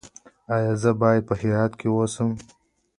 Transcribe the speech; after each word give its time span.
ایا 0.53 0.73
زه 0.81 0.91
باید 1.01 1.23
په 1.29 1.33
هرات 1.41 1.71
کې 1.79 1.87
اوسم؟ 1.91 2.29